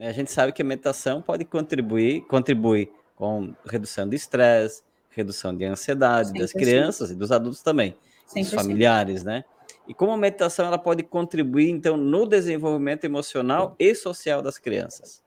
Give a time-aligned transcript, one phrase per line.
[0.00, 5.54] né, a gente sabe que a meditação pode contribuir, contribuir com redução de estresse, redução
[5.54, 6.38] de ansiedade 100%.
[6.38, 7.94] das crianças e dos adultos também,
[8.34, 8.40] 100%.
[8.40, 9.44] dos familiares, né?
[9.86, 15.22] E como a meditação ela pode contribuir então no desenvolvimento emocional e social das crianças?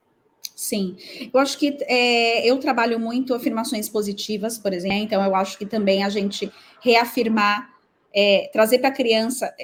[0.56, 0.96] Sim,
[1.32, 5.66] eu acho que é, eu trabalho muito afirmações positivas, por exemplo, então eu acho que
[5.66, 6.50] também a gente
[6.80, 7.70] reafirmar,
[8.12, 9.54] é, trazer para a criança,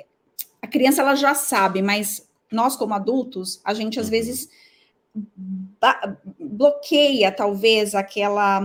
[0.63, 4.11] a criança ela já sabe, mas nós como adultos, a gente às uhum.
[4.13, 4.49] vezes
[6.39, 8.61] bloqueia talvez aquela,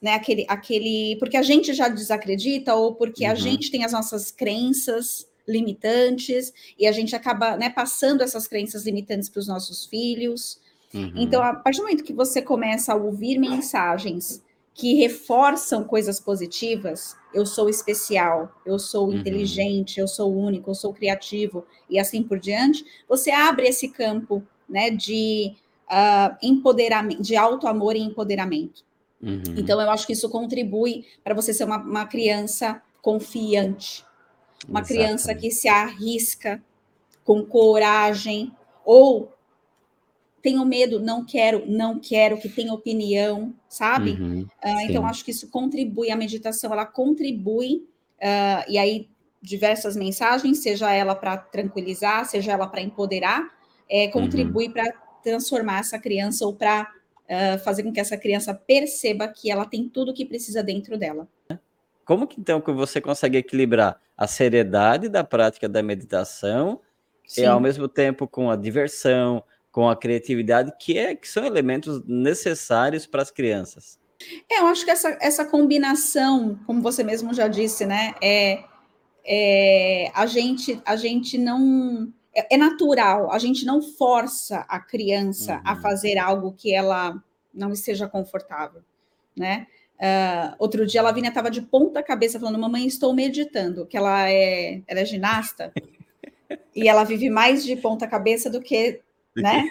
[0.00, 3.32] né, aquele, aquele, porque a gente já desacredita ou porque uhum.
[3.32, 8.84] a gente tem as nossas crenças limitantes e a gente acaba né, passando essas crenças
[8.84, 10.58] limitantes para os nossos filhos.
[10.92, 11.12] Uhum.
[11.16, 17.16] Então, a partir do momento que você começa a ouvir mensagens que reforçam coisas positivas,
[17.32, 19.14] eu sou especial, eu sou uhum.
[19.14, 24.42] inteligente, eu sou único, eu sou criativo e assim por diante, você abre esse campo
[24.68, 25.54] né, de
[25.94, 28.84] uh, empoderamento, de auto amor e empoderamento.
[29.22, 29.42] Uhum.
[29.56, 34.04] Então, eu acho que isso contribui para você ser uma, uma criança confiante,
[34.68, 34.86] uma Exatamente.
[34.88, 36.62] criança que se arrisca
[37.22, 38.52] com coragem
[38.84, 39.32] ou
[40.42, 44.10] tenho medo, não quero, não quero, que tenha opinião, sabe?
[44.12, 47.86] Uhum, uh, então, acho que isso contribui, a meditação, ela contribui,
[48.20, 49.08] uh, e aí
[49.40, 53.42] diversas mensagens, seja ela para tranquilizar, seja ela para empoderar,
[53.88, 54.72] é, contribui uhum.
[54.72, 56.92] para transformar essa criança ou para
[57.24, 60.96] uh, fazer com que essa criança perceba que ela tem tudo o que precisa dentro
[60.98, 61.26] dela.
[62.04, 66.80] Como que então que você consegue equilibrar a seriedade da prática da meditação
[67.26, 67.42] Sim.
[67.42, 72.04] e ao mesmo tempo com a diversão, com a criatividade, que, é, que são elementos
[72.06, 73.98] necessários para as crianças.
[74.50, 78.62] É, eu acho que essa, essa combinação, como você mesmo já disse, né, é,
[79.24, 85.56] é a gente a gente não é, é natural, a gente não força a criança
[85.56, 85.62] uhum.
[85.64, 88.82] a fazer algo que ela não esteja confortável,
[89.36, 89.66] né?
[89.94, 94.28] Uh, outro dia a Lavínia estava de ponta cabeça falando, mamãe, estou meditando, que ela
[94.28, 95.72] é, ela é ginasta
[96.74, 99.00] e ela vive mais de ponta cabeça do que
[99.36, 99.70] né?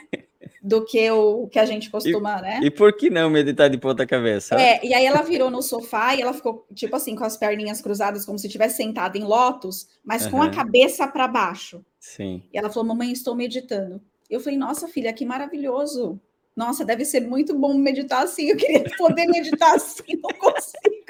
[0.66, 2.60] Do que o que a gente costuma, e, né?
[2.64, 4.56] E por que não meditar de ponta cabeça?
[4.56, 7.82] É, e aí ela virou no sofá e ela ficou, tipo assim, com as perninhas
[7.82, 10.32] cruzadas, como se estivesse sentada em lótus, mas uhum.
[10.32, 11.84] com a cabeça para baixo.
[12.00, 12.42] Sim.
[12.54, 14.02] E ela falou, mamãe, estou meditando.
[14.30, 16.18] Eu falei, nossa, filha, que maravilhoso.
[16.56, 18.50] Nossa, deve ser muito bom meditar assim.
[18.50, 21.04] Eu queria poder meditar assim, não consigo.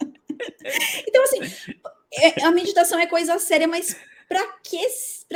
[1.06, 1.40] então, assim,
[2.12, 3.96] é, a meditação é coisa séria, mas
[4.28, 4.84] para que,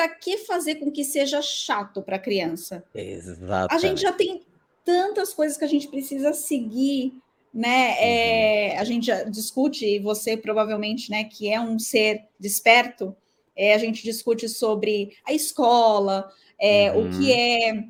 [0.08, 2.84] que fazer com que seja chato para a criança?
[2.94, 3.74] Exato.
[3.74, 4.42] A gente já tem
[4.84, 7.14] tantas coisas que a gente precisa seguir,
[7.52, 7.96] né?
[7.98, 8.80] É, uhum.
[8.80, 13.16] a gente já discute, e você provavelmente, né, que é um ser desperto,
[13.56, 17.06] é, a gente discute sobre a escola, é, uhum.
[17.06, 17.38] o que uhum.
[17.38, 17.84] é,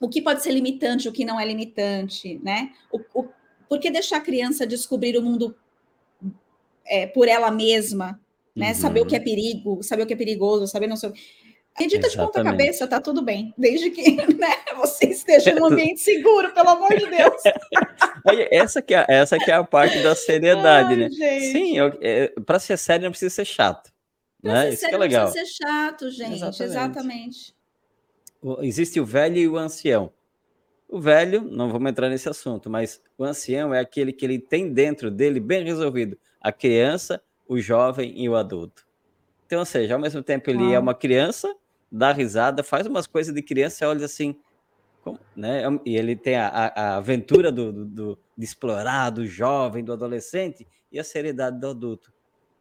[0.00, 2.72] o que pode ser limitante, o que não é limitante, né?
[2.92, 3.28] O, o,
[3.68, 5.56] por que deixar a criança descobrir o mundo
[6.84, 8.20] é, por ela mesma,
[8.54, 8.68] né?
[8.68, 8.74] Uhum.
[8.74, 11.12] Saber o que é perigo, saber o que é perigoso, saber não sei
[11.74, 16.00] o Acredita de ponta cabeça, tá tudo bem, desde que né, você esteja num ambiente
[16.00, 17.42] seguro, pelo amor de Deus.
[18.50, 21.10] essa, que é, essa que é a parte da seriedade, Ai, né?
[21.10, 21.52] Gente.
[21.52, 23.92] Sim, é, para ser sério não precisa ser chato.
[24.40, 24.62] Pra né?
[24.62, 25.24] Ser Isso sério, que é legal.
[25.26, 26.62] Não precisa ser chato, gente, exatamente.
[26.62, 27.54] exatamente.
[28.60, 30.12] Existe o velho e o ancião.
[30.88, 34.72] O velho, não vamos entrar nesse assunto, mas o ancião é aquele que ele tem
[34.72, 36.16] dentro dele bem resolvido.
[36.40, 38.86] A criança o jovem e o adulto.
[39.46, 41.54] Então, ou seja, ao mesmo tempo ele é uma criança,
[41.94, 44.36] dá risada, faz umas coisas de criança, olha assim,
[45.02, 45.62] como, né?
[45.84, 50.66] E ele tem a, a aventura do, do, do, de explorar, do jovem, do adolescente,
[50.90, 52.12] e a seriedade do adulto.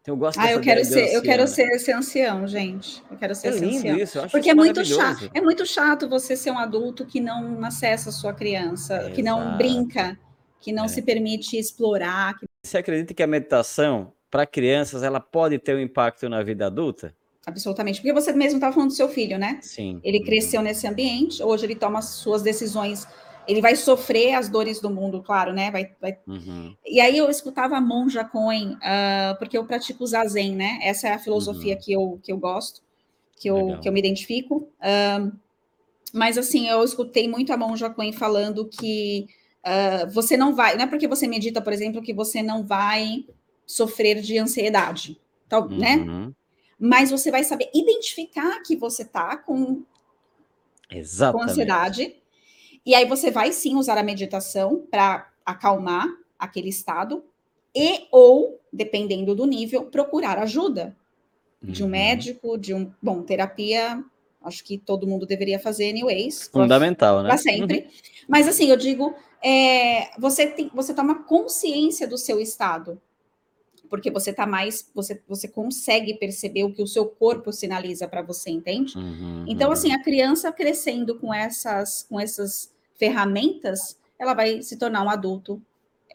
[0.01, 1.47] Então, eu gosto ah, eu quero ser, ancião, eu quero né?
[1.47, 3.01] ser esse ancião, gente.
[3.09, 3.97] Eu quero ser é esse ancião.
[3.97, 5.31] Isso, eu acho Porque é muito chato.
[5.33, 9.23] É muito chato você ser um adulto que não acessa a sua criança, é, que
[9.23, 9.57] não exato.
[9.57, 10.19] brinca,
[10.59, 10.87] que não é.
[10.89, 12.37] se permite explorar.
[12.37, 12.45] Que...
[12.63, 17.15] Você acredita que a meditação para crianças, ela pode ter um impacto na vida adulta?
[17.45, 19.59] Absolutamente, porque você mesmo estava falando do seu filho, né?
[19.61, 19.99] Sim.
[20.01, 20.25] Ele uhum.
[20.25, 23.05] cresceu nesse ambiente, hoje ele toma suas decisões,
[23.45, 25.69] ele vai sofrer as dores do mundo, claro, né?
[25.69, 26.17] Vai, vai...
[26.25, 26.73] Uhum.
[26.85, 30.79] E aí eu escutava a Monja Cohen, uh, porque eu pratico Zazen, né?
[30.81, 31.81] Essa é a filosofia uhum.
[31.81, 32.81] que, eu, que eu gosto,
[33.35, 34.69] que eu, que eu me identifico.
[34.79, 35.37] Uh,
[36.13, 39.27] mas assim, eu escutei muito a Monja Cohen falando que
[39.65, 43.25] uh, você não vai, não é porque você medita, por exemplo, que você não vai
[43.65, 45.19] sofrer de ansiedade,
[45.49, 46.31] tá, né?
[46.79, 49.83] Mas você vai saber identificar que você tá com,
[50.89, 51.45] Exatamente.
[51.45, 52.15] com ansiedade.
[52.85, 57.23] E aí você vai sim usar a meditação para acalmar aquele estado
[57.75, 60.95] e ou, dependendo do nível, procurar ajuda
[61.63, 61.71] uhum.
[61.71, 61.91] de um uhum.
[61.91, 64.03] médico, de um, bom, terapia
[64.43, 66.49] acho que todo mundo deveria fazer anyways.
[66.51, 67.29] Fundamental, né?
[67.29, 67.79] Para sempre.
[67.79, 68.25] Uhum.
[68.27, 73.01] Mas assim, eu digo, é, você, tem, você toma consciência do seu estado,
[73.89, 78.21] porque você está mais, você, você consegue perceber o que o seu corpo sinaliza para
[78.21, 78.97] você, entende?
[78.97, 79.95] Uhum, então, assim, uhum.
[79.95, 85.61] a criança crescendo com essas, com essas ferramentas, ela vai se tornar um adulto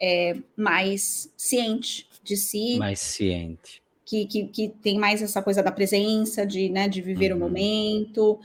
[0.01, 2.77] é, mais ciente de si.
[2.77, 3.81] Mais ciente.
[4.05, 7.37] Que, que, que, tem mais essa coisa da presença, de, né, de viver uhum.
[7.37, 8.39] o momento,